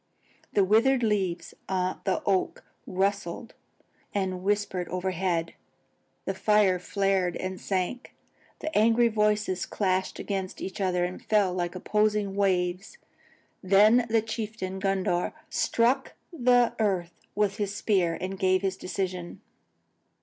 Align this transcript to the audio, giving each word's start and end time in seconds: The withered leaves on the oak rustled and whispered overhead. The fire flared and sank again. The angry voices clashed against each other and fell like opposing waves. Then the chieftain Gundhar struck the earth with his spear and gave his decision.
The 0.53 0.63
withered 0.63 1.03
leaves 1.03 1.53
on 1.69 2.01
the 2.05 2.23
oak 2.25 2.63
rustled 2.87 3.53
and 4.15 4.41
whispered 4.41 4.89
overhead. 4.89 5.53
The 6.25 6.33
fire 6.33 6.79
flared 6.79 7.35
and 7.37 7.61
sank 7.61 8.05
again. 8.07 8.15
The 8.61 8.75
angry 8.75 9.09
voices 9.09 9.67
clashed 9.67 10.17
against 10.17 10.59
each 10.59 10.81
other 10.81 11.05
and 11.05 11.23
fell 11.23 11.53
like 11.53 11.75
opposing 11.75 12.35
waves. 12.35 12.97
Then 13.61 14.07
the 14.09 14.23
chieftain 14.23 14.79
Gundhar 14.79 15.33
struck 15.51 16.13
the 16.33 16.73
earth 16.79 17.13
with 17.35 17.57
his 17.57 17.75
spear 17.75 18.17
and 18.19 18.39
gave 18.39 18.63
his 18.63 18.77
decision. 18.77 19.39